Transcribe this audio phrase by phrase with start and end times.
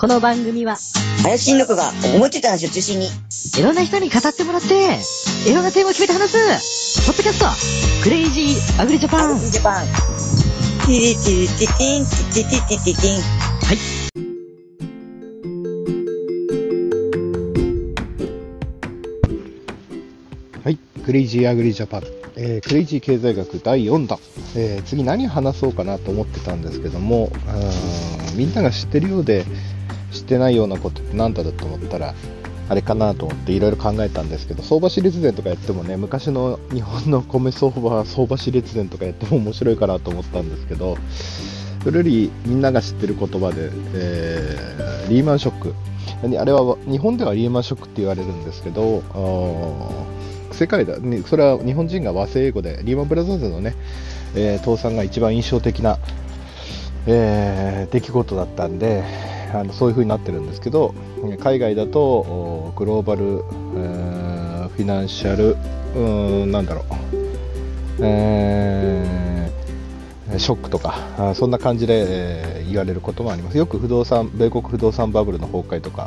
[0.00, 0.76] この番組は、
[1.24, 3.08] 林の子が思ってた話を中心に、
[3.58, 4.68] いろんな人に語ってもらって、
[5.44, 7.46] いろんなテーマを決めて話す、ポッドキャスト、
[8.04, 9.40] クレイジーアグリジャパン。
[9.40, 9.86] ジャパン。
[10.86, 13.22] ティリティリティティン、ティティティティティン。
[20.62, 22.04] はい、クレイジーアグリジャパン、
[22.36, 24.20] えークレイジー経済学第4弾、
[24.54, 29.44] えー次何話そうかなと思ってたんですけども、あーみんなが知ってるようで
[30.12, 32.14] 知ってないようなことって何だろうと思ったら、
[32.68, 40.98] あれかなと思っていろいろ考えたんですけど、相場市列伝とかやってもね、昔の日本の米相場、相場市列伝とかやっても面白いかなと思ったんですけど、
[41.82, 45.74] それよりみんなが知ってる言葉で、えーリーマンショック。
[46.38, 49.02] あれは日本ではリーマンショックって言われるんですけど、
[50.52, 53.74] 世界だ、それは日本人が和製英語で、リーマンブラザーズのね、
[54.34, 55.98] えー倒産が一番印象的な、
[57.06, 59.02] えー出来事だったんで、
[59.52, 60.94] あのそういう風になってるんですけど、
[61.40, 63.42] 海外だとグローバル、
[63.76, 66.84] えーフィナンシャル、うーん、なんだろう、
[68.00, 73.56] えーショックとか、そんな感じで、えー言われることもあります。
[73.56, 76.06] よく不動産、米国不動産バブルの崩壊とか、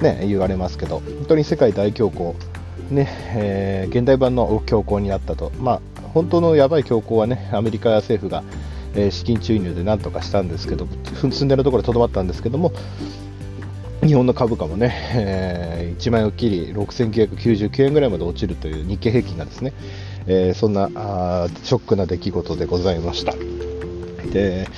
[0.00, 2.34] ね、言われますけど、本当に世界大恐慌、
[2.94, 5.80] ねえー現代版の恐慌になったと、まあ、
[6.14, 8.44] 本当のやばい恐慌はねアメリカ政府が、
[8.94, 10.86] え資金注入でなんとかしたんですけど、
[11.30, 12.72] 進んでるところでとどまったんですけども、
[14.04, 19.72] 日本の株価もね、え1万円を切り6999円ぐらいまで落ちるという日経平均がですね、
[20.26, 23.34] えーそんなあショックな出来事でございました。
[24.32, 24.68] で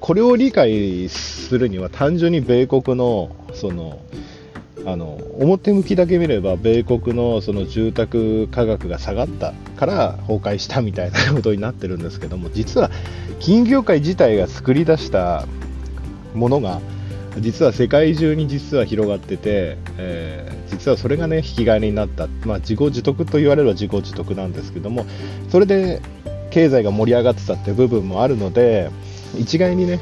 [0.00, 3.98] これを理解するには単純に米国のその
[4.86, 12.90] あの表向きだけ見れば米国のその住宅価格が下がったから崩壊したみたいなことになってるんですけども実は
[13.40, 15.44] 金融業界自体が作り出した
[16.34, 16.80] ものが
[17.40, 25.06] 実は世界中に実は広がってて、えー実はそれがね引き金になった、まあ、自業自得と言われれば自業自得なんですけども
[25.48, 26.02] それで
[26.50, 28.90] 経済が盛り上がってたって部分もあるので
[29.38, 30.00] 一概にね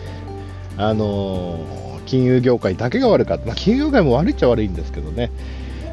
[0.77, 1.84] あのー
[2.15, 5.33] 金融業界だけが悪かった、まあ、金融業界も悪いっちゃ悪いんですけどね。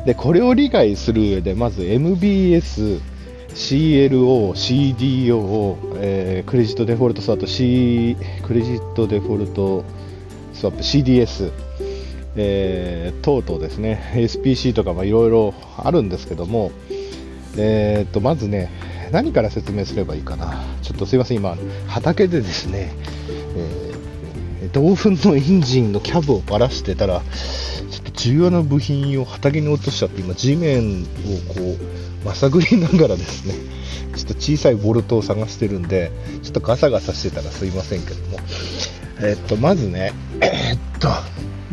[0.06, 3.02] でこれを理解する上でまず MBS
[3.50, 9.84] CLO、CDO、えークレジットデフォルトスワップ、C、クレジットデフォルト
[10.54, 11.52] スワップ、CDS、
[12.36, 16.72] えー等々ですね、SPC とかいろいろあるんですけども、
[17.58, 18.70] えー、とまずね、
[19.12, 21.58] 何から説明すればいいかな、ちょっとすいません、今、
[21.88, 22.94] 畑でですね、
[23.56, 23.91] えー
[24.70, 27.22] 同粉のエンジンのキャブをばらしてたら、
[27.90, 31.06] ちょっと重要な部品を畑に落としちゃって、今、地面を
[31.54, 33.56] こう、まさぐりながらですね、
[34.16, 36.12] ちょっと小さいボルトを探してるんで、
[36.44, 38.38] ちょっとガサガサしてたらすいませんけども、
[39.22, 41.10] えっと、まずね、えっと、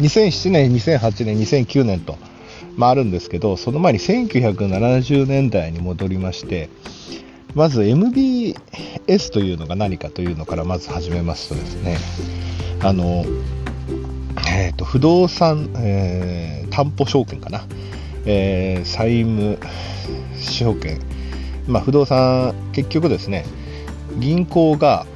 [0.00, 2.16] 2007年、2008年、2009年と、
[2.76, 6.70] まあ、あるんですけど、その前に1970年代に戻りまして、
[7.54, 11.98] まず MBS というのが何かというのからまず始めますとですね、
[12.82, 13.24] あの、
[14.48, 17.64] えっと不動産、えー担保証券かな、
[18.26, 19.58] えー債務
[20.36, 21.00] 証券、
[21.66, 23.44] まあ、不動産、結局ですね、
[24.18, 25.06] 銀行が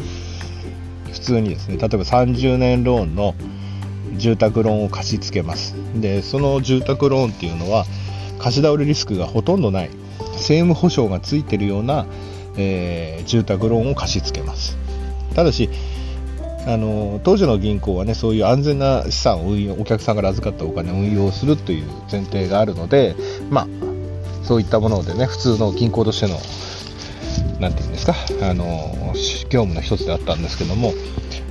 [1.12, 3.34] 普通にですね、例えば30年ローンの
[4.16, 5.75] 住宅ローンを貸し付けます。
[5.94, 7.87] で、その住宅ローンっていうのは、
[8.38, 9.91] 貸し倒れリスクがほとんどない、
[10.43, 12.07] 政務保証がついてるような、
[12.57, 14.77] えー住宅ローンを貸し付けます。
[15.35, 15.71] ただし、
[16.67, 23.17] あの当時の銀行はねそういう安全な資産を運用お客さんから預かったお金を運用するという前提があるので、
[23.50, 23.67] まあ、
[24.44, 26.39] そういったものでね普通の銀行としての
[27.59, 29.12] なんていうんですかあの
[29.50, 30.93] 業務の一つであったんですけども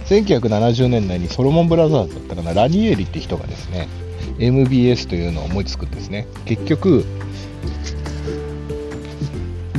[0.06, 3.88] 1970年代にソロモンブラザーズだったかなラニエリって人がですね
[4.40, 7.06] MBS というのを思いつくんですね結局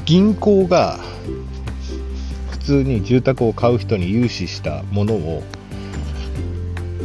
[0.05, 0.99] 銀行が
[2.51, 5.43] 普通に住宅を買う人に融資したものを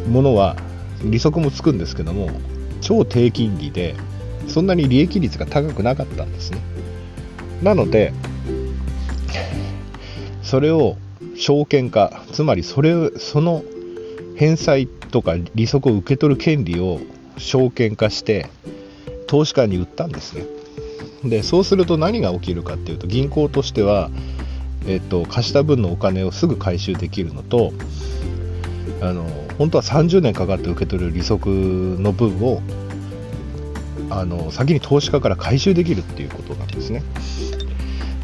[0.09, 0.55] ものは
[1.03, 2.29] 利息もつくんですけども
[2.81, 3.95] 超低金利で
[4.47, 6.59] そんなに利益率が高くなかったんですね。
[7.61, 8.13] なので
[10.43, 10.95] それを
[11.35, 13.63] 証券化つまりそれその
[14.37, 16.99] 返済とか利息を受け取る権利を
[17.37, 18.49] 証券化して
[19.27, 20.56] 投資家に売ったんですね。
[21.23, 24.09] でそうすると何が起きるかっていうと銀行としては、
[24.85, 27.73] えっと、貸した分のお金をすぐ回収できるのと
[29.01, 29.23] あの
[29.57, 31.49] 本当は30年かかって受け取る利息
[31.99, 32.61] の分を
[34.09, 37.03] あの先に投資家から回収できるっていうことなんですね。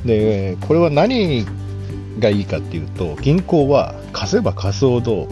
[0.06, 1.46] でこれは何
[2.20, 5.28] がいいかっていうと銀行は貸せば貸すほど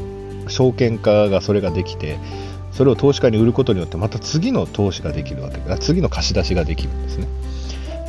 [0.47, 2.17] 証券化がそれができて
[2.71, 5.57] それを投資家に売ることによってまた次の投資ができるわけ。
[5.59, 7.27] だ次の貸し出しができるんですね。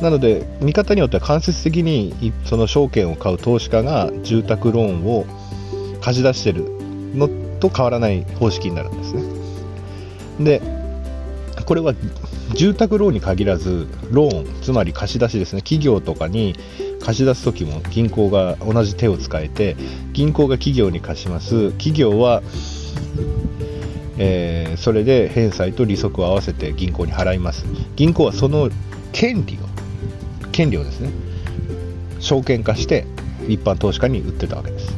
[0.01, 5.25] なので見方によっては間接的にその証券を買う投資家が住宅ローンを
[6.01, 6.65] 貸し出してる
[7.15, 7.29] の
[7.59, 9.23] と変わらない方式になるんですね。
[10.39, 10.61] で
[11.65, 11.93] これは
[12.55, 15.61] 住宅ローンに限らずローンつまり貸し出しですね。
[15.61, 16.55] 企業とかに
[16.99, 19.75] 貸し出す時も銀行が同じ手を使えて
[20.11, 21.71] 銀行が企業に貸します。
[21.71, 22.41] 企業は、
[24.17, 27.65] えー、それで返済と利息を合わせて銀行に払います。
[27.95, 28.69] 銀行はその
[29.11, 29.57] 権利を
[30.51, 31.09] 権利をですね
[32.19, 33.05] 証券化して
[33.47, 34.95] 一般投資家に売ってたわけです。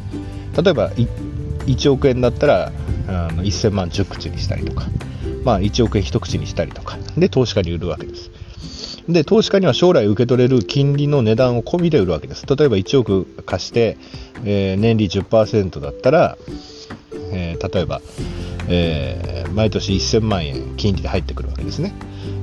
[0.61, 2.71] 例えば1億円だったら
[3.07, 4.85] あの1000万10口にしたりとか
[5.45, 8.31] まあ、1億円一口にしたりとかで投資家に売るわけです。
[9.07, 12.47] で投資家には将来受け取れる金利の値段を込みで売るわけです。
[12.47, 13.97] 例えば1億貸して、
[14.43, 16.37] えー、年利10%だったら、
[17.31, 18.01] えー、例えば、
[18.67, 21.93] えー、毎年1000万円金利で入ってくるわけですね。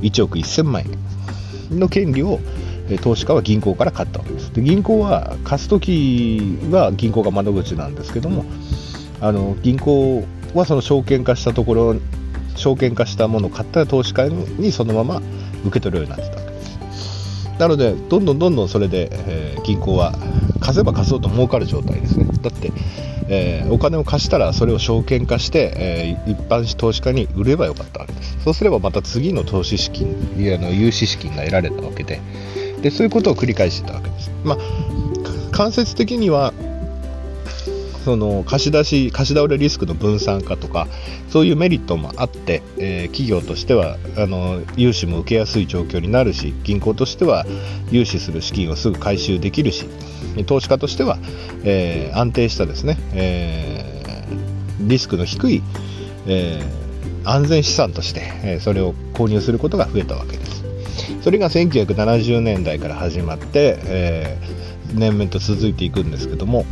[0.03, 0.83] 1億1000万
[1.71, 2.41] 円の権利を
[3.01, 4.53] 投資家は銀行から買ったわけです。
[4.53, 8.45] で銀行は貸す時は銀行が窓口なんですけども
[9.21, 10.25] あの銀行
[10.55, 11.97] はその証券化したところ
[12.57, 15.23] 証券化したものを買った投資家にそのまま
[15.65, 16.42] 受け取るようになってた。
[17.63, 20.13] なのでどんどんどんどんそれで、えー、銀行は
[20.59, 22.25] 貸せば貸そうと儲かる状態ですね。
[22.43, 22.73] だって、
[23.29, 28.37] えー、お金を貸したらそれを証券化して、えー、一般投資家に売ればよかったわけです。
[28.43, 32.21] そうすればまた次の投資資金いやの融資資金が得られたわけで。
[32.83, 34.33] でそういうことを繰り返してたわけです。
[34.43, 34.59] まあ
[35.53, 36.53] 間接的には
[38.05, 40.89] その貸し出し貸し倒れリスクの分散化とか
[41.29, 47.45] そういうメリットもあって、えー、企業としてはあの融資も受けやすい状況になるし銀行としては
[47.91, 49.87] 融資する資金をすぐ回収できるし
[50.47, 51.19] 投資家としては、
[51.65, 55.63] えー、安定したですね、えー、リスクの低い、
[56.27, 56.61] え
[57.25, 60.65] 安全資産として、えそれを購入することが増えたわけです。
[61.23, 64.39] それが1970年代から始まって、え
[64.95, 66.67] 年々と続いていくんですけども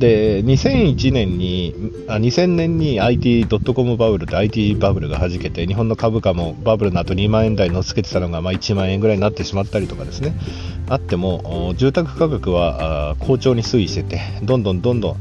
[0.00, 1.74] で、2001年に、
[2.08, 10.34] あ2000年に IT ドットコムバブルで IT バブルがはじけて、日本の株価もバブルの後2万円台乗っつけてたのが、まあ、1万円ぐらいになってしまったりとかですね、
[10.88, 15.16] あっても、住宅価格は好調に推移してて、どんどんどんどん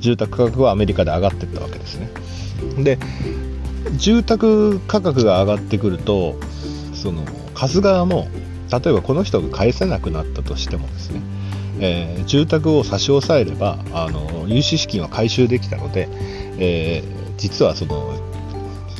[0.00, 2.10] 住宅価格はアメリカで上がっていったわけですね。
[2.82, 2.98] で、
[3.96, 6.34] 住宅価格が上がってくると、
[6.94, 7.22] その
[7.54, 8.26] 貸す側も、
[8.72, 11.20] 例えばこの人が返せなくなったとしてもですね、
[11.80, 16.08] えー、住宅を差し押さえればあの融資資金は回収できたので、
[16.58, 18.14] えー、実はその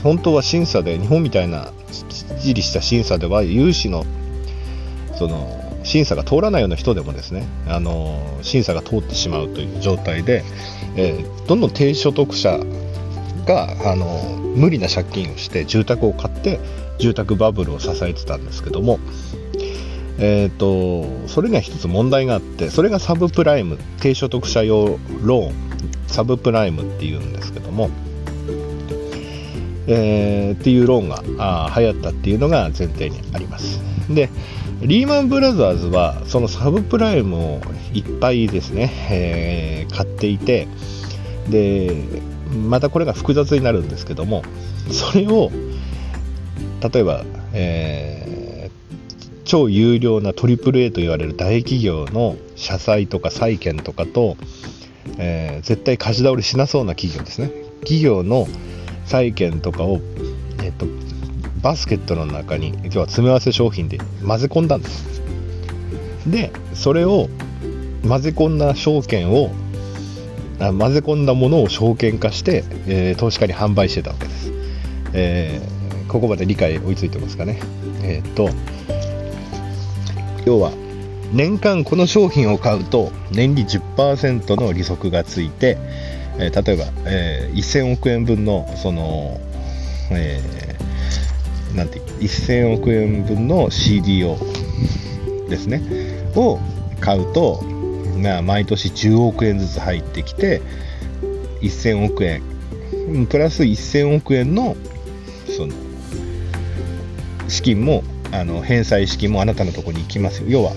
[0.03, 4.05] 本当は審査で日本みたいなきっちりした審査では融資の
[5.19, 10.45] その審査が通らないような人でもですねあの審査が通ってしまうという状態で、
[10.97, 12.59] えー、どんどん低所得者
[13.47, 14.07] があの
[14.57, 16.59] 無理な借金をして住宅を買って
[16.99, 18.99] 住宅バブルを支えてたんですけども
[20.19, 25.55] えーと、それには一つ問題があってそれがサブプライム低所得者用ローン
[26.07, 27.91] サブプライムっていうんですけども、
[29.87, 33.81] えー、っていうローンがあ流行ったっていうのが前提にあります。
[34.09, 34.31] で
[34.81, 37.61] リーマンブラザーズはそのサブプライムを
[37.93, 40.69] いっぱいですね、えー、買っていて
[41.49, 42.05] で
[42.69, 44.43] またこれが複雑になるんですけども
[44.91, 45.51] それを
[46.93, 48.46] 例えば、えー
[49.47, 54.37] 超有料な AAA と言われる大企業の社債とか債券とかと、
[55.19, 57.51] えー、絶対貸し倒れしなそうな企業ですね。
[57.81, 58.49] 企業の
[59.07, 60.01] 債券とかを、
[60.59, 60.87] えーと、
[61.63, 65.23] バスケットの中に今日は詰め合わせ商品で混ぜ込んだんです。
[66.27, 67.29] でそれを
[68.07, 69.53] 混ぜ込んだ証券を
[70.59, 74.51] あ混ぜ込んだものを証券化して、えー、投資家に販売してたわけです、
[75.13, 77.61] えー、ここまで理解追いついてますかね。
[78.03, 78.49] えっ、と
[80.47, 80.73] 要は
[81.33, 85.77] 年間この商品を買うと年利10%の利息がついて、
[86.39, 89.41] えー、例えば、えー、1000億円分のその、
[90.13, 94.39] えー、なんて1000億円分の CDO
[95.49, 95.83] ですね
[96.37, 96.61] を
[97.01, 97.61] 買うと、
[98.23, 100.63] まあ、毎年10億円ずつ入ってきて
[101.61, 102.43] 1000億円
[103.27, 104.77] プラス1000億円の
[105.57, 105.75] その
[107.49, 110.49] 資金もあの返済資金もあなたのとこに行きますよ。
[110.49, 110.73] 要は、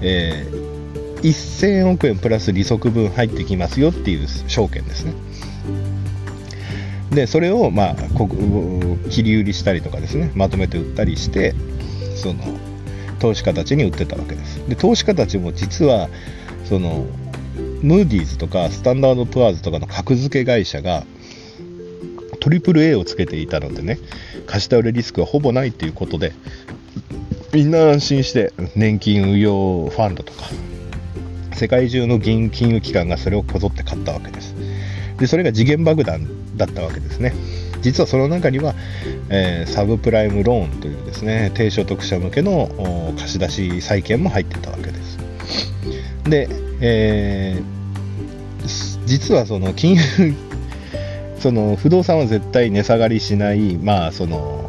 [0.00, 5.14] えー、1000億円プラス利息分入ってきますよっていう証券ですね。
[7.10, 7.96] でそれを、まあ、
[9.10, 11.54] 切り売りしたりとかですねまとめて売ったりして
[12.16, 12.40] その
[13.18, 14.66] 投資家たちに売ってたわけです。
[14.68, 16.08] で投資家たちも実は
[16.64, 17.06] その
[17.82, 21.04] ムーディーズとかスタンダード・プアーズとかの格付け会社が
[22.40, 23.98] トリプル A をつけていたのでね
[24.46, 26.32] 貸し倒れリスクはほぼないっていうことで
[27.52, 30.44] みんな安心して年金運用ファンドとか
[31.54, 34.54] 世界中の銀金融機関がそれをこぞって買ったわけです。
[35.18, 37.34] でそれが時限爆弾だったわけですね。
[37.82, 38.74] 実はその中には、
[39.28, 45.18] えー、サブプライムローンというですね低所得者向けの貸し出し債券も入ってたわけです。
[46.24, 46.48] で、
[46.80, 50.34] えー、実はその金融
[51.38, 54.61] その不動産は絶対値下がりしないまあその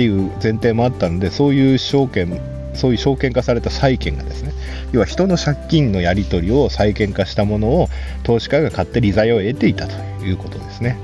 [0.00, 2.40] ていう前提もあったのでそういう証券
[2.74, 4.54] そういう証券化された債券がですね
[4.92, 7.88] 要は人の借金のやり取りを債券化したものを
[8.22, 10.98] 投資家が買って利材を得ていたということですね。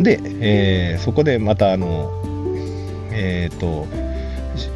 [0.00, 2.10] で、えー、そこでまたあの
[3.12, 3.86] えっ、ー、と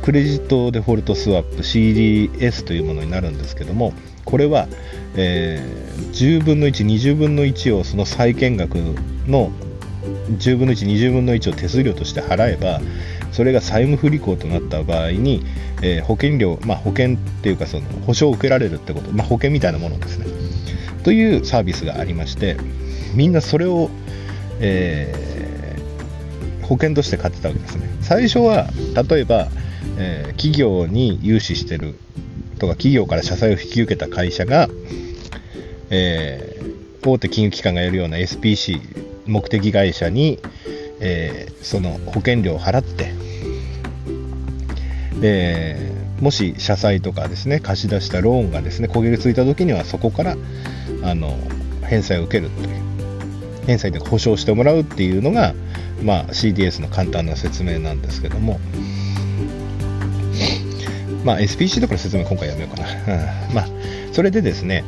[0.03, 3.95] クレジットデフォルトスワップ CDS というものになるんですけども
[4.27, 4.69] これは、
[5.17, 8.75] えー、10分の1、20分の1をその債券額
[9.27, 9.51] の
[10.39, 12.81] 10分の1、20分の1を手数料として払えば
[13.35, 15.45] それが債務不履行となった場合に、
[15.83, 20.27] えー、保険料、まあ、保険っていうかその保証を受けられるってこと、まあ、保険みたいなものですね。
[21.03, 22.57] というサービスがありまして
[23.15, 23.91] みんなそれを、
[24.61, 27.89] えー、保険として買ってたわけですね。
[28.03, 28.69] 最初は
[29.09, 29.49] 例えば、
[29.99, 31.97] えー、企業に融資してる
[32.61, 34.69] とか企業から社債を引き受けた会社が、
[35.91, 38.81] えー、大手金融機関がやるような SPC
[39.27, 40.39] 目的会社に、
[41.05, 43.13] えー、その保険料を払って
[45.21, 45.77] で
[46.21, 50.37] もし社債とかですね貸し出したローンがですね焦げついた時にはそこから
[51.03, 51.37] あの
[51.83, 55.55] 返済を受けるという返済で保証してもらうっていうのが、
[56.03, 58.59] まあ、CDS の簡単な説明なんですけども
[61.25, 63.69] まあ SPC とかの説明今回やめようかな、うん、まあ
[64.13, 64.85] それでですね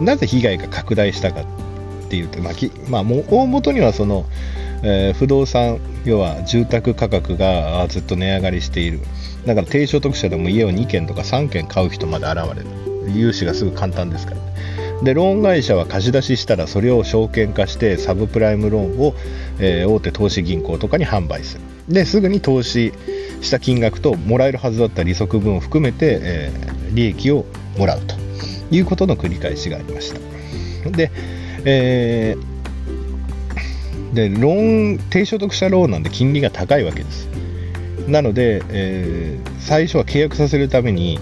[0.00, 1.42] なぜ被害が拡大したか
[2.08, 2.52] っていうと、まあ、
[2.88, 4.24] まあ、もう大元にはその、
[4.82, 9.00] えー、不動産要は住宅価格がずっと値上がりしている。
[9.46, 12.66] だから低所得者でも家を2軒とか3軒買う人まで現れる。
[13.12, 14.40] 融資がすぐ簡単ですから、
[15.02, 19.14] でローン会社は貸し出ししたらそれを証券化してサブプライムローンを、
[19.58, 21.62] えー、大手投資銀行とかに販売する。
[21.88, 22.92] ですぐに投資
[23.40, 27.46] した金額ともらえるはずだった利息分を含めて、えー、利益を
[27.78, 28.14] もらうと
[28.70, 30.90] いうことの繰り返しがありました。
[30.90, 31.10] で,、
[31.64, 32.57] えー、
[34.12, 37.28] でローン低所得者ローンなんで金利が高いわけです。
[38.08, 41.18] なので、えー、最初は契約させるために、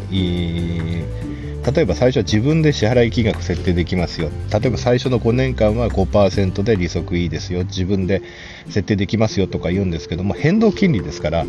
[1.75, 4.31] 例えば最初は自分で支払い金額設定できますよ。
[4.53, 7.65] 例えば最初の5年間は5%で利息いいですよ。
[7.65, 8.23] 自分で
[8.69, 11.45] 設定できますよとか言うんですけども変動金利ですから、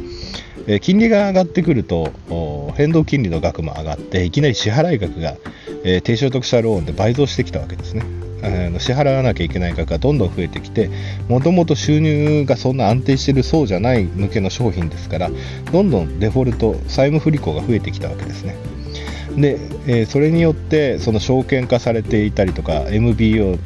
[0.67, 2.12] え金利が上がってくると
[2.75, 5.36] 変動金利の額も上がっていきなり支払い額が、
[5.83, 8.03] え低所得者ローンで倍増してきたわけですね。
[8.79, 10.89] 支払わなきゃいけない額がどんどん増えてきて
[11.27, 15.31] もともと収入がそんな安定しているそうじゃない向けの商品ですから
[15.71, 18.55] どんどんデフォルト債務不履行が増えてきたわけですね。
[19.36, 23.57] で、えー、それによってその証券化されていたりとか MBO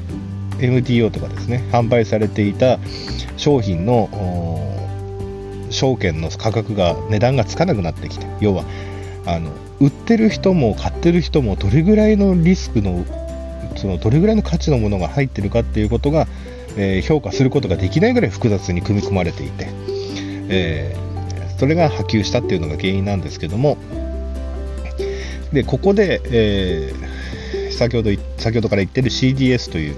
[0.60, 2.80] MTO とかですね販売されていた
[3.38, 4.71] 商品の
[5.82, 8.64] 証券の価格が値段がつかなくなってきて要は
[9.26, 13.04] あの売ってる人も買ってる人もどれぐらいのリスクの
[13.78, 16.28] そのどれぐらいの価値のものが入ってるかっていうことが、
[16.78, 19.70] えー、評価することができないぐらい複雑に組み込まれていて、
[20.50, 23.78] えー、それが波及したっていうのが原因なんですけども。
[25.52, 29.96] でここで、えー、先ほど先ほどから言ってる CDS という、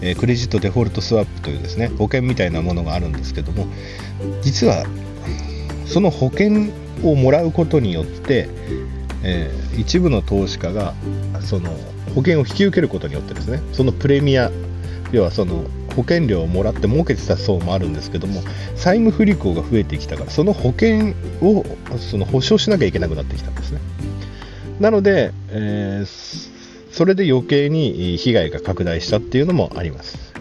[0.00, 3.66] え、クレジットデフォルトスワップというですね保険みたいなものがあるんですけども
[4.42, 4.84] 実は
[5.86, 6.72] その保険
[7.02, 8.48] をもらうことによって、
[9.22, 10.94] えー、一部の投資家が
[11.40, 11.70] その
[12.14, 14.50] 保険を引き受けることによってですねそのプレミア
[15.12, 18.42] 要はその保険料をもらって儲けてた層もあるんですけども
[18.74, 21.64] 債務不履行が増えてきたからその保険を
[21.98, 23.80] その保証しなきゃいけなくなってきたんですね。
[24.80, 26.53] なので、えー、
[26.94, 30.32] それで余計に被害が拡大したっていうのもあります。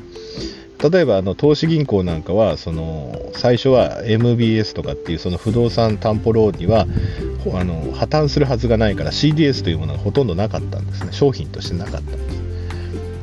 [0.92, 6.86] 例えばあの投資銀行なんかはその最初は MBS とかっていうその不動産担保ローンには
[7.54, 11.12] あの破綻するはずがないから CDS というものがほとんどなかったんですね。
[11.12, 12.20] 商品としてなかったんです。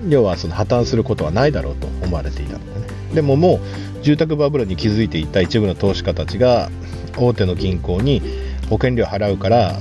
[0.08, 2.86] 要はその破綻することはないだろうと思われていたのでね。
[3.14, 3.60] でもも
[4.00, 6.68] う住宅バブルに気づいていた一部の投資家たちが
[7.16, 8.22] 大手の銀行に
[8.70, 9.74] 保険料払うから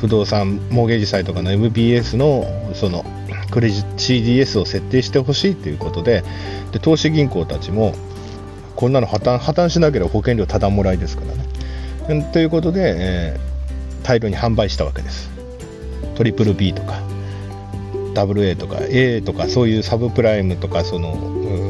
[0.00, 3.04] 不動産モーゲージ債とかの MBS のその
[3.50, 6.22] クレジ CDS を設定してほしいということで
[6.72, 7.94] で投資銀行たちも
[8.76, 11.34] こんなの破綻破綻しなければ保険料ただもらいですから
[12.14, 12.30] ね。
[12.32, 13.54] ということで、えー
[14.04, 15.30] 大量に販売したわけです。
[16.14, 17.00] トリプル B とか
[18.14, 21.16] WA とか A とかそういうサブプライムとかその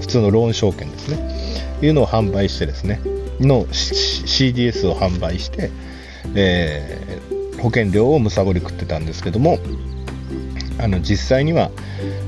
[0.01, 1.79] 普通のローン証券ですね。
[1.81, 3.01] いうのを販売してですね。
[3.41, 5.71] の CDS を販売して、
[6.35, 7.25] えー
[7.65, 9.59] 保険料をむさぼり食ってたんですけども
[10.79, 11.71] あの実際には、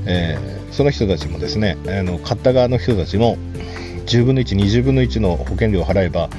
[0.05, 3.37] えーその人たちもですねあの買った側の人たちも
[4.05, 6.29] 10分の1、20分の1の保険料を払えば、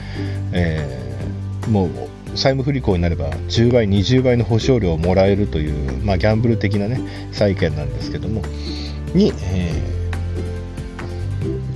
[0.53, 1.91] えーもう
[2.37, 7.01] 債務不履行になれば10倍、20倍の保証料をもらえるという、まあ、ギャンブル的な、ね、
[7.33, 8.43] 債券なんですけども、
[9.15, 9.98] に、えー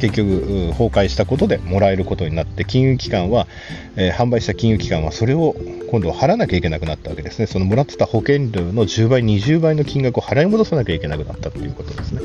[0.03, 3.47] 結局崩壊したことでもらえることになって金融機関は、
[3.95, 5.55] えー販売した金融機関はそれを
[5.91, 12.21] 今度は払わなきゃいけなくなったわけですねそのもらってた保険料の10倍20倍の金額を払い戻さなきゃいけなくなったということですね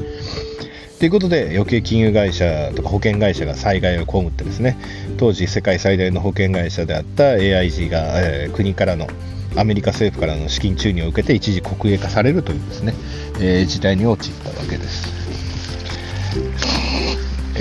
[1.00, 4.78] ということで余計金融会社とか保険会社が災害を被ってですね
[5.18, 9.08] 当時世界最大の保険会社であった AIG が、えー国からの
[9.56, 12.94] アメリカ政府からの資金注入を受けて一時国営化されるというですね、
[13.40, 16.87] えー時代に陥ったわけです。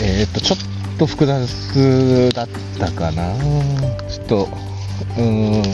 [0.02, 2.48] えーっと、ちょっと複雑だっ
[2.78, 3.34] たかな。
[4.08, 4.48] ちょっと、
[5.16, 5.68] うーんと、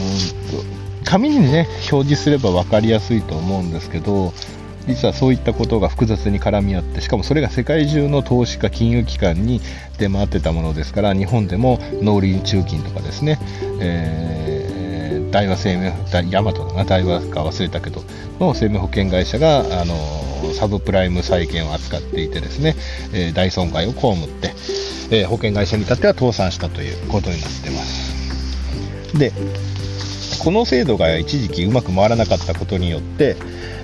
[1.05, 4.33] 紙にね、表示すれば分かりやすいと思うんですけど、
[4.87, 9.61] 実はそういったことが複雑に絡み合って、しかもそれが世界中の投資家、金融機関に
[9.97, 13.39] 出回ってたものですから、日本でも農林中金とかですね、
[13.79, 14.62] えー
[15.33, 18.03] 大和生命、大ヤマトだな、大和か忘れたけど、
[18.39, 22.75] の生命保険会社が、あのサブプライム債権を扱っていてですね、
[23.13, 24.53] えー大損害を被って、
[25.09, 29.17] えー保険会社に至っては倒産したということになってます。
[29.17, 29.31] で、
[30.43, 33.35] この制度が一時期うまく回らなかったことによって、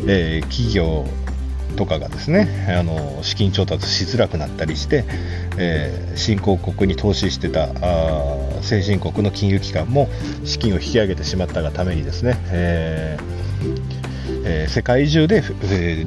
[0.08, 1.08] えー企業
[1.76, 5.06] とかがですねあの資金調達しづらくなったりして、
[5.58, 10.10] えー新興国に投資してたあ先進国の金融機関も
[10.44, 16.06] 資金を引き上げてしまったがためにですね、えーえー世界中で、え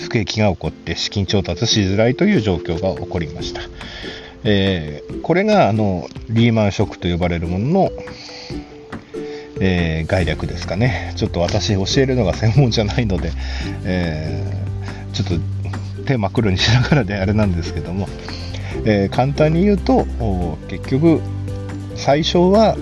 [0.00, 3.60] 不景気が起こって資金調達しづらいという状況が起こりました。
[4.44, 7.90] えこれがあのリーマンショックと呼ばれるものの、
[9.60, 11.12] えー概略ですかね。
[11.16, 13.32] ちょっと私教えるのが専門じゃないので、
[13.84, 18.08] えーちょっと手真っ黒にしながらであれなんですけども、
[18.84, 20.06] えー簡単に言うと
[20.68, 21.20] 結局
[21.96, 22.76] 最初は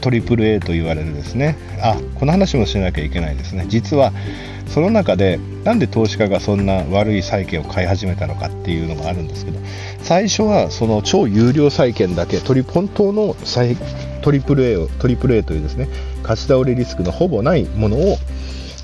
[0.00, 1.56] AAA と言われるですね。
[1.82, 3.64] あこの話もしなきゃいけないですね。
[3.68, 4.12] 実は
[4.66, 9.58] その中でなんで投資家がそんな悪い債券を買い始めたのかっていうのがあるんですけど
[10.02, 13.76] 最初はその超有料債券だけトリ本当の債
[14.22, 15.88] トリプル A をトリプル A というですね
[16.22, 18.16] 貸し倒れリスクのほぼないものを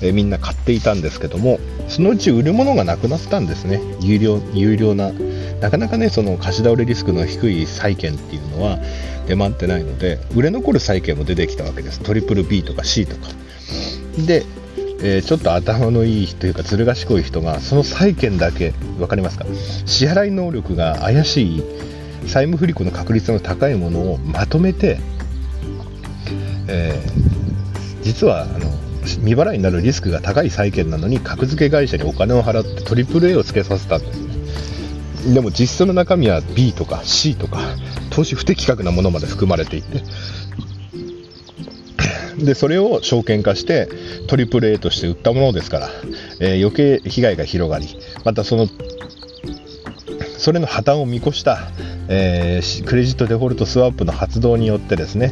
[0.01, 3.81] えみんな買っていたんですけどもそのうち売るものがなくなったんですね。
[3.99, 5.11] 有料有料な。
[5.61, 8.79] なかなかねその貸し倒れリスクの低い債券っていうのは
[9.27, 12.01] 出回ってないので売れ残る債券も出てきたわけです。
[12.01, 13.29] トリプル B とか C とか。
[14.25, 14.45] で、
[15.05, 19.45] えーちょっと頭のいい人というかずる賢い人がその債券だけ分かりますか？
[19.85, 21.63] 支払い能力が怪しい
[22.25, 24.97] 債務不履行の確率の高いものをまとめて、
[26.67, 27.33] えー
[28.01, 28.69] 実はあの
[29.03, 37.59] 未払いになるリスクが高い債券なのに格付け会社にお金を払ってトリプル A をつけさせたんですでも実質の中身は B とか C とか
[38.09, 40.03] 投資不適格なものまで含まれていて
[42.43, 43.87] でそれを証券化して
[44.27, 45.89] トリプル A として売ったものですから、
[46.39, 47.87] えー余計被害が広がり
[48.23, 48.67] またその
[50.37, 51.59] それの破綻を見越した、
[52.09, 55.31] えークレジットデフォルトスワップの発動によってですね、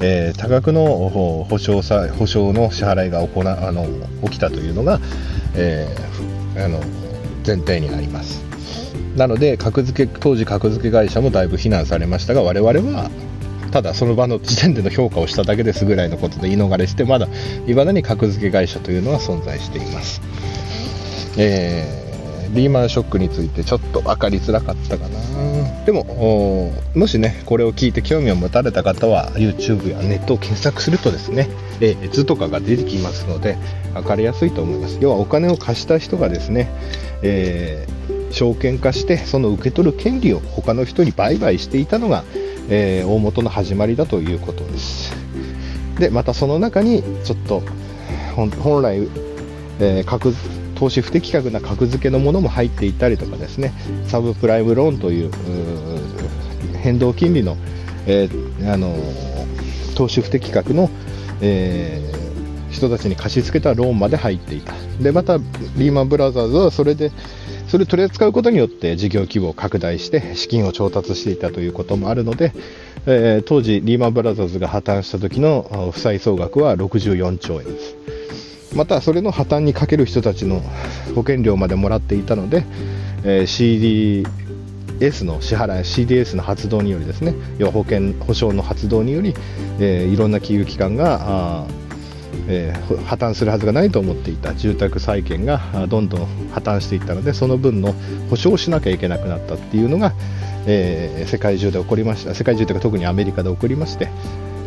[0.00, 3.86] えー多額の保証さ保証の支払いが行なあの
[4.24, 5.00] 起きたというのが、
[5.54, 6.80] えーあの
[7.44, 8.44] 前提にあります。
[9.16, 13.10] なので格付け当時格付け会社もだいぶ非難されましたが我々は
[13.72, 17.26] ただその場の時点での評価をしただけですぐらいのことで言い逃れしてまだ
[17.66, 20.20] いまだに格付け会社というのは存在しています。
[21.38, 22.02] えー
[22.52, 25.84] リーマンショックについてちょっと分かりづらかったかな。
[25.86, 26.02] でも
[26.94, 31.48] おもしねこれを聞いて興味を持たれた方は YouTube やネットを検索するとですね、
[31.80, 33.56] えー図とかが出てきますので
[33.94, 34.98] 分かりやすいと思います。
[35.00, 36.68] 要はお金を貸した人がですね、
[37.22, 42.24] えー証券化してその受け取る権利を他の人に売買していたのが、
[42.68, 45.12] えー大元の始まりだということです。
[45.98, 47.62] でまたその中にちょっと
[48.34, 49.08] 本来、
[49.80, 50.34] えー格
[50.74, 53.72] 投資不適格な格付けのものも入っていたりとかですね。
[54.06, 55.30] サブプライムローンというう
[56.82, 57.56] 変動金利の,、
[58.06, 58.96] えーあの
[59.94, 60.90] 投資不適格の、
[61.40, 62.22] えー
[62.72, 64.72] 人たちに貸し付けたローンまで入っていた。
[65.00, 65.36] でまた
[65.76, 67.12] リーマンブラザーズはそれで
[67.72, 72.52] それを取り扱うことによって事業規模を拡大して資金を調達していたということもあるので、
[73.06, 78.76] えー当時リーマンブラザーズが破綻した時の負債総額は64兆円です。
[78.76, 80.60] またそれの破綻にかける人たちの
[81.14, 82.66] 保険料までもらっていたので、
[83.24, 84.26] えー
[85.00, 89.34] CDS の支払い CDS の発動によりですね要は保険保証の発動により、
[89.80, 91.66] えーいろんな金融機関があ
[92.48, 97.94] えー破綻するはずがないと思っていた住宅債券がどんどん破綻していったのでその分の
[98.30, 100.12] 保証をしなきゃいけなくなったっていうのが、
[100.66, 102.34] えー世界中で起こりました。
[102.34, 104.08] 世界中というか特にアメリカで起こりまして、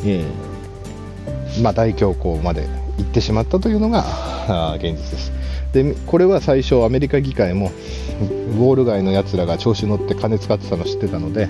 [0.04, 5.32] えーまあ、大恐慌まで行ってしまったというのが現実です。
[5.74, 7.72] でこれは最初アメリカ議会も
[8.18, 11.50] ウォール街のやつらが調子乗って金使ってたの知ってたので、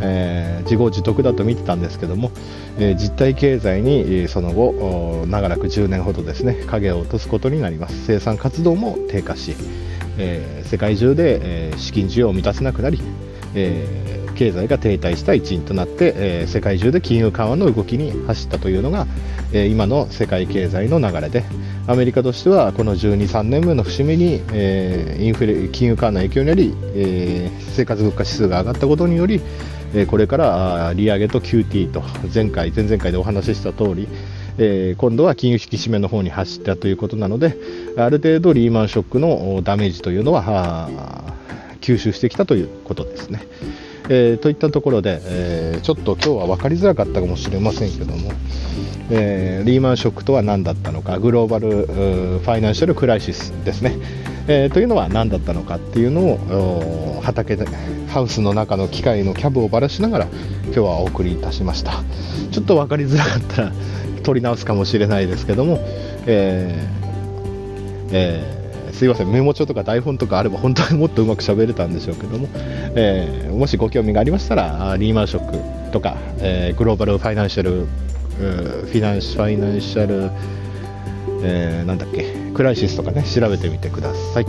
[0.00, 2.30] えー自業自得だと見てたんですけども、
[2.78, 8.06] えー実体経済にその後長らく10年ほどですね影を落とすことになります。
[8.06, 9.54] 生産活動も低下し、
[10.18, 13.00] えー世界中で、え資金需要を満たせなくなり、
[13.54, 13.86] え
[14.34, 19.06] 経済が停滞した一因となって、え世界中で金融緩和の動きに走ったというのが、
[19.52, 21.44] え今の世界経済の流れで
[21.86, 29.40] アメリカとしてはこの12、3年目の節目に、えインフレ金融緩和の影響により、え生活物価指数が上がったことにより、
[29.94, 32.02] えこれから利上げと QT と
[32.32, 34.08] 前回、前々回でお話しした通り、
[34.58, 37.56] え今度は金融引き締めの方に走ったということなので
[37.96, 40.88] ある程度リーマンショックのダメージというのは
[41.80, 43.42] 吸収してきたということですね。
[44.08, 48.32] えーといったところで、えーちょっと今日は分かりづらかったかもしれませんけども、
[49.10, 53.96] えーリーマンショックとは何だったのかグローバルファイナンシャルクライシスですね、
[54.48, 57.66] えというのは何だったのかっていうのを畑で
[58.08, 60.26] ハウスの中の機械のキャブをばらしながら
[60.66, 62.02] 今日はお送りいたしました。
[62.50, 63.72] ちょっと分かりづらかったら
[64.22, 65.78] 取り直すかもしれないですけども、
[66.26, 68.63] えーえー
[68.94, 69.30] すいません。
[69.30, 77.86] メモ帳とか台本とかあれば本当にもっとうまく喋れたんでしょうけども、えーもしご興味がありましたらリーマンショックとか、えーグローバルファイナンシャル
[78.36, 80.30] フィナンシファイナンシャル、
[81.42, 84.46] えーなんだっけクライシスとかね調べてみてください。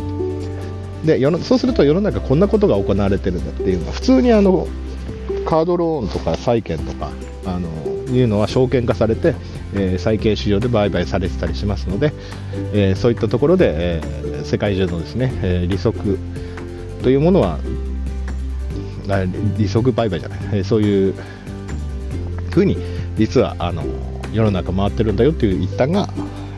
[1.05, 4.67] でそうすると世の中こんなことが行われてるんだっていうのは普通にあの
[5.45, 7.11] カードローンとか債券とか
[7.45, 7.69] あの
[8.13, 9.35] いうのは証券化されて、
[9.73, 12.13] えー債券市場で売買されてたりしますので、
[12.73, 16.19] えーそういったところで、えー世界中のですね、えー利息
[17.01, 17.59] というものは
[19.57, 21.13] 利息売買じゃない、えーそういう
[22.51, 22.77] ふうに
[23.17, 23.83] 実はあの
[24.33, 26.09] 世の中回ってるんだよという一端が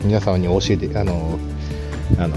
[0.04, 1.38] 皆様に教えてあの
[2.18, 2.36] あの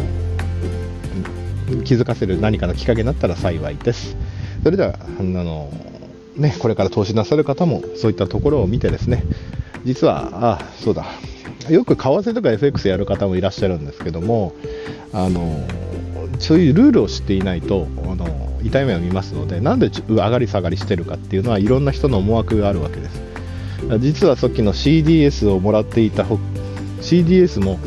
[1.83, 4.15] 気づかせる何かのきっかけになったら幸いです。
[4.63, 5.71] それではあの、
[6.35, 9.23] ね、これから投資なさる方もそういったところを見てですね。
[9.83, 11.05] 実はあそうだ。
[11.69, 14.53] よく為替とか FX やる方もいらっしゃるんですけども
[15.13, 15.63] あの
[16.39, 23.21] そういうルールを知っていないとあの痛い目を見ますのでなんで上がり下がりしてるかっていうのはいろんな人の思惑があるわけです。
[23.99, 26.23] 実はさっきの CDS をもらっていた
[27.01, 27.79] CDS も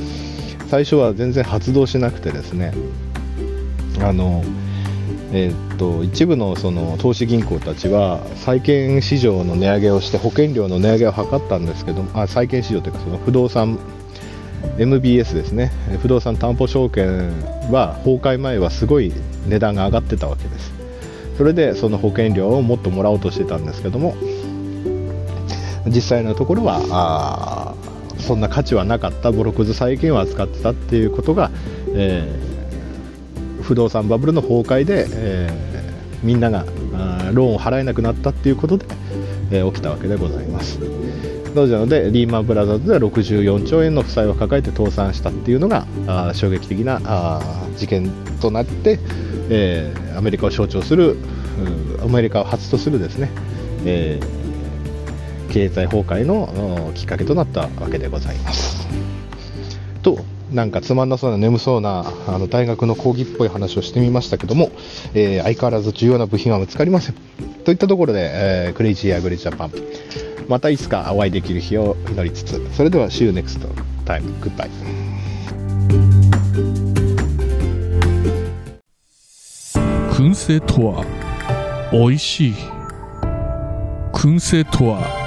[0.69, 2.75] 最初は全然発動しなくてですね
[4.01, 4.43] あの
[5.37, 13.77] えーっと一部のその投資銀行たちは債券市場の値上げをして保険料の値上げを図ったんですけどあ債券市場というかその不動産
[14.79, 15.73] MBS ですね。
[16.01, 17.31] 不動産担保証券
[17.71, 19.13] は崩壊前はすごい
[19.47, 20.73] 値段が上がってたわけです。
[21.37, 24.15] それでその保険料をもっともらおうとしてたんですけども
[25.87, 27.75] 実際のところはあ
[28.21, 29.33] そんな価値はなかった。
[29.33, 31.51] ボロクズ債券を扱ってたっていうことが、
[31.95, 32.54] えー
[33.65, 35.85] 不動産バブルの崩壊で、えー
[36.25, 38.87] みんながーローンを払えなくなったっていうことで、
[39.51, 40.79] えー起きたわけでございます
[41.55, 47.41] なのでリーマンブラザーズでは64兆円の負債を抱えて倒産したっていうのがあ衝撃的なあ
[47.77, 48.99] 事件となって、
[49.51, 51.19] えーアメリカを象徴する
[52.03, 53.31] アメリカを初とするですね、
[53.85, 54.45] えー
[55.53, 58.89] 経済崩壊のきっかけとなったわけでございます。
[60.03, 60.19] と
[60.55, 64.71] なんかつまんなそうな眠そうなあの大学の講義っぽい話をしてみましたけども、
[65.13, 67.17] えー相変わらず重要な部品は見つかりません。
[67.65, 69.73] といったところで、えークレイジーアグリジャパン
[70.49, 73.59] またいつかお会いできる日を祈りつつそれでは See you next
[74.05, 74.23] time.
[74.41, 74.71] Goodbye.
[80.13, 81.05] 燻製とは
[81.93, 82.55] 美味しい
[84.13, 85.25] 燻製とは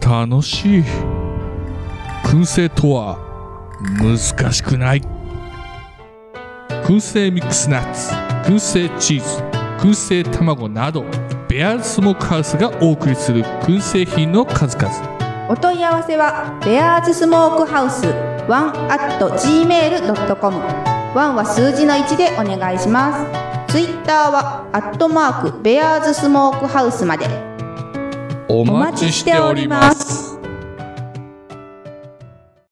[0.00, 0.82] 楽しい
[2.24, 3.35] 燻製とは
[3.80, 5.02] 難しくない。
[6.84, 8.14] 燻製ミックスナッツ
[8.50, 9.42] 燻製チーズ
[9.78, 11.04] 燻製卵など
[11.48, 15.48] ベアーズスモークハウスがお送りする燻製品の数々。
[15.48, 18.06] お問い合わせはベアーズスモークハウス
[18.48, 20.58] ワンアット gmail.com
[21.14, 23.72] ワンは数字の1でお願いします。
[23.72, 27.26] ツイッターはアットマークベアーズスモークハウスまで。
[28.48, 30.25] おお待ちしております